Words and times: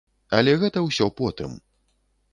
Але 0.37 0.55
гэта 0.63 0.83
ўсё 0.87 1.05
потым. 1.23 1.51